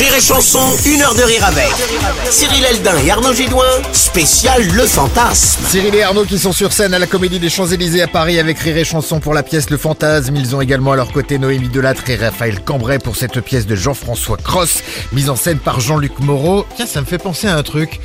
[0.00, 1.68] Rire et Chanson, une heure de rire avec.
[2.30, 5.62] Cyril Eldin et Arnaud Gidouin, spécial Le Fantasme.
[5.68, 8.58] Cyril et Arnaud qui sont sur scène à la Comédie des Champs-Élysées à Paris avec
[8.60, 10.34] Rire et Chanson pour la pièce Le Fantasme.
[10.36, 13.76] Ils ont également à leur côté Noémie Delattre et Raphaël Cambrai pour cette pièce de
[13.76, 14.82] Jean-François Cross,
[15.12, 16.64] mise en scène par Jean-Luc Moreau.
[16.76, 18.00] Tiens, ça me fait penser à un truc.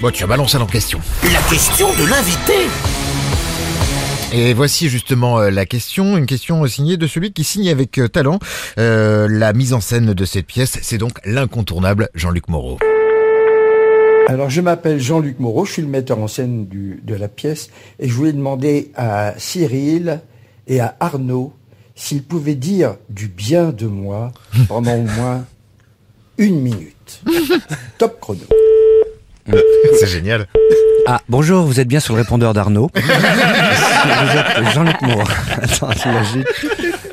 [0.00, 1.00] Bon, tu as balancé en question.
[1.32, 2.66] La question de l'invité.
[4.32, 8.08] Et voici justement euh, la question, une question signée de celui qui signe avec euh,
[8.08, 8.38] talent
[8.78, 10.78] euh, la mise en scène de cette pièce.
[10.82, 12.78] C'est donc l'incontournable Jean-Luc Moreau.
[14.28, 17.70] Alors, je m'appelle Jean-Luc Moreau, je suis le metteur en scène du- de la pièce,
[17.98, 20.20] et je voulais demander à Cyril
[20.68, 21.52] et à Arnaud
[21.96, 24.30] s'ils pouvaient dire du bien de moi
[24.68, 25.44] pendant au moins
[26.38, 27.22] une minute.
[27.98, 28.42] Top chrono.
[29.98, 30.46] C'est génial.
[31.06, 32.88] Ah, bonjour, vous êtes bien sur le répondeur d'Arnaud.
[34.74, 35.22] Jean-Luc Moreau.
[35.62, 36.44] Attends, t'imagines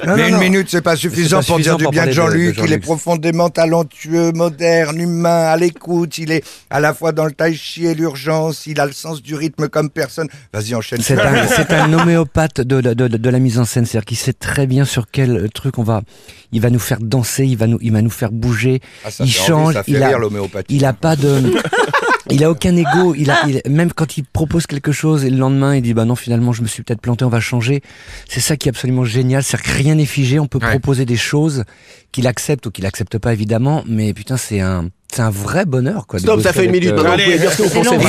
[0.05, 0.39] Non, Mais non, une non.
[0.39, 2.57] minute, c'est pas suffisant pas pour dire du bien de Jean-Luc.
[2.63, 6.17] il est profondément talentueux, moderne, humain, à l'écoute.
[6.17, 8.65] Il est à la fois dans le tai chi et l'urgence.
[8.67, 10.27] Il a le sens du rythme comme personne.
[10.53, 11.01] Vas-y, enchaîne.
[11.01, 11.19] C'est
[11.73, 14.67] un, homéopathe de, la- de, de, de la mise en scène, c'est-à-dire qu'il sait très
[14.67, 16.01] bien sur quel truc on va.
[16.51, 18.81] Il va nous faire danser, il va nous, il va nous faire bouger.
[19.03, 20.11] Ah, il envie, change, il a,
[20.69, 21.41] il a pas de,
[22.29, 23.13] il a aucun ego.
[23.15, 26.05] Il a, il- même quand il propose quelque chose et le lendemain il dit bah
[26.05, 27.81] non finalement je me suis peut-être planté, on va changer.
[28.29, 30.39] C'est ça qui est absolument génial, c'est que rien n'est figé.
[30.39, 30.69] On peut Ouais.
[30.69, 31.63] proposer des choses
[32.11, 36.07] qu'il accepte ou qu'il accepte pas évidemment, mais putain c'est un, c'est un vrai bonheur
[36.07, 36.19] quoi.
[36.19, 36.91] Stop, ça fait une minute.
[36.91, 37.23] euh, pensez.
[37.25, 37.31] Il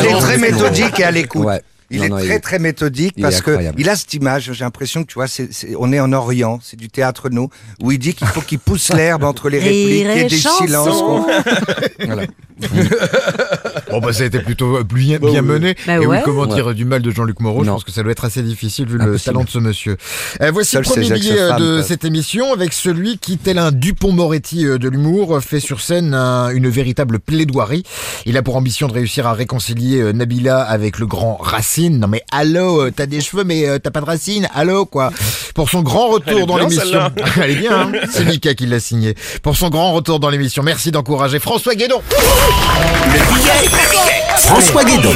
[0.06, 1.44] est très méthodique et à l'écoute.
[1.44, 1.62] Ouais.
[1.90, 4.50] Il Non, est non, très il- très méthodique parce que il a cette image.
[4.52, 7.48] J'ai l'impression que tu vois, c'est, c'est- on est en Orient, c'est du théâtre nous,
[7.82, 10.36] où il dit qu'il faut qu'il pousse l'herbe entre les répliques, qu'il y ait des
[10.36, 11.02] silences.
[12.04, 12.24] Voilà.
[14.08, 15.76] Bah ça a été plutôt bien, bien mené.
[15.86, 16.22] Bah et oui, ouais.
[16.24, 16.54] comment Ouais.
[16.54, 18.96] dire du mal de Jean-Luc Moreau Je pense que ça doit être assez difficile vu
[18.98, 19.96] le talent de ce monsieur.
[20.40, 23.70] Euh, voici Seul le premier billet euh, de cette émission avec celui qui, tel un
[23.72, 27.82] Dupont-Moretti euh, de l'humour, fait sur scène un- une véritable plaidoirie.
[28.26, 31.98] Il a pour ambition de réussir à réconcilier euh, Nabila avec le grand Racine.
[31.98, 34.48] Non mais allô, t'as des cheveux mais t'as pas de racines.
[34.54, 35.10] Allô quoi?
[35.58, 37.10] Pour son grand retour dans l'émission.
[37.42, 37.80] Elle est bien.
[37.80, 39.16] Hein C'est Mika qui l'a signé.
[39.42, 40.62] Pour son grand retour dans l'émission.
[40.62, 42.00] Merci d'encourager François Guédon.
[43.06, 43.68] Le billet,
[44.36, 45.10] François Guédon.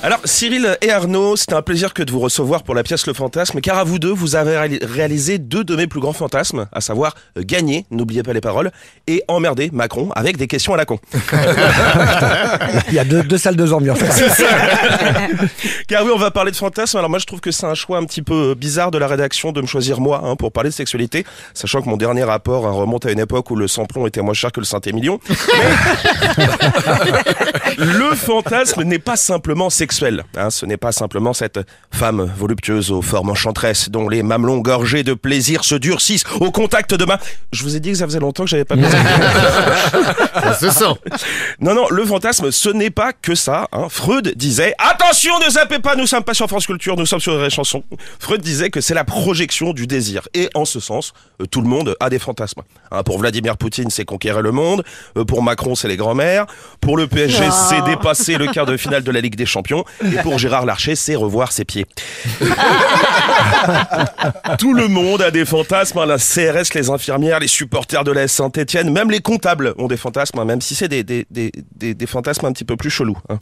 [0.00, 3.14] Alors, Cyril et Arnaud, c'est un plaisir que de vous recevoir pour la pièce Le
[3.14, 6.68] Fantasme, car à vous deux, vous avez réali- réalisé deux de mes plus grands fantasmes,
[6.72, 8.70] à savoir euh, gagner, n'oubliez pas les paroles,
[9.08, 11.00] et emmerder Macron avec des questions à la con.
[12.88, 13.98] Il y a deux, deux salles, deux ambiances.
[15.88, 16.96] Car oui, on va parler de fantasme.
[16.96, 19.50] Alors moi, je trouve que c'est un choix un petit peu bizarre de la rédaction
[19.50, 22.72] de me choisir moi hein, pour parler de sexualité, sachant que mon dernier rapport hein,
[22.72, 25.18] remonte à une époque où le samplon était moins cher que le Saint-Émilion.
[27.78, 29.87] Le fantasme n'est pas simplement sexuel.
[30.36, 30.50] Hein.
[30.50, 31.60] ce n'est pas simplement cette
[31.90, 36.94] femme voluptueuse aux formes enchanteresses dont les mamelons gorgés de plaisir se durcissent au contact
[36.94, 37.18] de ma...
[37.52, 38.96] Je vous ai dit que ça faisait longtemps que j'avais pas baisé.
[40.34, 40.84] Ça se sent.
[41.60, 43.68] Non, non, le fantasme, ce n'est pas que ça.
[43.72, 43.86] Hein.
[43.88, 47.38] Freud disait Attention, ne zappez pas, nous sommes pas sur France Culture, nous sommes sur
[47.38, 47.82] les chansons.
[48.18, 50.28] Freud disait que c'est la projection du désir.
[50.34, 52.62] Et en ce sens, euh, tout le monde a des fantasmes.
[52.90, 54.84] Hein, pour Vladimir Poutine, c'est conquérir le monde.
[55.16, 56.46] Euh, pour Macron, c'est les grands-mères.
[56.80, 59.77] Pour le PSG, c'est dépasser le quart de finale de la Ligue des Champions.
[60.04, 61.86] Et pour Gérard Larcher, c'est revoir ses pieds.
[64.58, 68.28] Tout le monde a des fantasmes, hein, la CRS, les infirmières, les supporters de la
[68.28, 71.94] Saint-Etienne, même les comptables ont des fantasmes, hein, même si c'est des, des, des, des,
[71.94, 73.18] des fantasmes un petit peu plus chelous.
[73.28, 73.38] hein.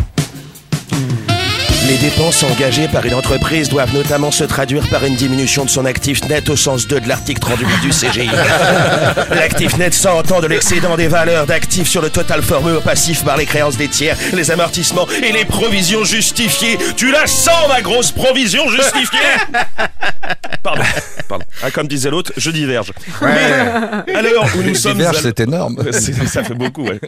[1.89, 5.85] Les dépenses engagées par une entreprise doivent notamment se traduire par une diminution de son
[5.85, 8.27] actif net au sens 2 de l'article 38 du CGI.
[9.31, 13.37] L'actif net s'entend de l'excédent des valeurs d'actifs sur le total formé au passif par
[13.37, 16.77] les créances des tiers, les amortissements et les provisions justifiées.
[16.97, 19.21] Tu la sens, ma grosse provision justifiée
[20.63, 20.83] Pardon,
[21.29, 21.45] pardon.
[21.63, 22.93] Ah, comme disait l'autre, je diverge.
[23.23, 24.99] Mais à l'heure où nous sommes...
[24.99, 25.77] Diverge, à- c'est énorme.
[26.27, 26.99] ça fait beaucoup, ouais.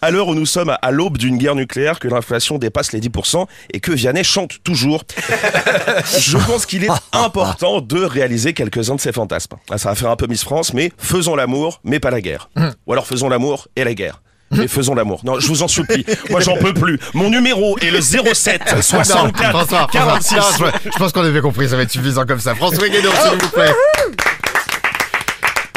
[0.00, 3.44] À l'heure où nous sommes à l'aube d'une guerre nucléaire, que l'inflation dépasse les 10%
[3.74, 5.02] et que Vianney chante toujours,
[6.18, 9.56] je pense qu'il est important de réaliser quelques-uns de ces fantasmes.
[9.70, 12.50] Ah, Ça va faire un peu Miss France, mais faisons l'amour, mais pas la guerre.
[12.86, 14.20] Ou alors faisons l'amour et la guerre.
[14.52, 15.20] Mais faisons l'amour.
[15.22, 16.04] Non, je vous en supplie.
[16.28, 16.98] Moi, j'en peux plus.
[17.14, 18.00] Mon numéro est le
[18.34, 20.34] 07 Non, 64 François, 46.
[20.34, 22.56] François, je, je pense qu'on avait compris, ça va être suffisant comme ça.
[22.56, 23.72] François Guédon, s'il vous plaît.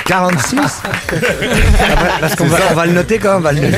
[0.05, 0.59] 46
[2.19, 3.71] Parce qu'on va, on va le noter quand même.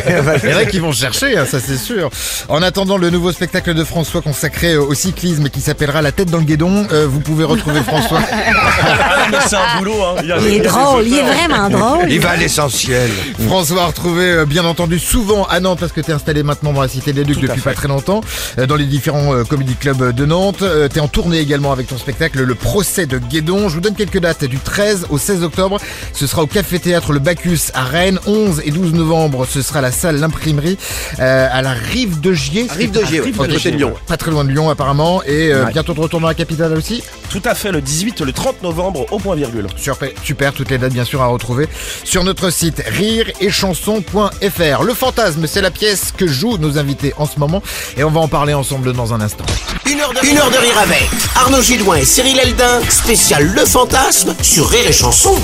[0.43, 2.09] Il y en a qui vont chercher, hein, ça c'est sûr.
[2.49, 6.29] En attendant le nouveau spectacle de François consacré au cyclisme et qui s'appellera La tête
[6.31, 8.19] dans le guédon, euh, vous pouvez retrouver François.
[8.31, 10.15] Ah, mais c'est un boulot, hein.
[10.23, 12.05] Il, y a- Il il y est a drôle, il est vraiment drôle.
[12.11, 13.09] Il va à l'essentiel.
[13.47, 16.81] François a retrouvé euh, bien entendu souvent à Nantes parce que t'es installé maintenant dans
[16.81, 17.69] la Cité des Ducs depuis fait.
[17.69, 18.21] pas très longtemps,
[18.57, 20.61] euh, dans les différents comédie clubs de Nantes.
[20.63, 23.69] Euh, t'es en tournée également avec ton spectacle Le procès de Guédon.
[23.69, 25.77] Je vous donne quelques dates du 13 au 16 octobre.
[26.13, 28.19] Ce sera au Café Théâtre Le Bacchus à Rennes.
[28.25, 30.77] 11 et 12 novembre, ce sera la salle L'Imprimerie
[31.19, 32.67] euh, à la Rive de Gier.
[32.75, 33.93] Rive de Gier, pas à côté de Lyon.
[34.07, 35.71] Pas très loin de Lyon apparemment et euh, Ouais.
[35.71, 37.03] bientôt de retour dans la capitale aussi.
[37.29, 39.67] Tout à fait, le 18 et le 30 novembre au point virgule.
[39.77, 41.67] Super, super, toutes les dates bien sûr à retrouver
[42.03, 44.83] sur notre site rireetchanson.fr.
[44.83, 47.61] Le fantasme, c'est la pièce que jouent nos invités en ce moment
[47.97, 49.45] et on va en parler ensemble dans un instant.
[49.89, 53.65] Une heure de, une heure de rire avec Arnaud Gidouin et Cyril Eldin, spécial Le
[53.65, 55.35] Fantasme sur Rire et Chanson.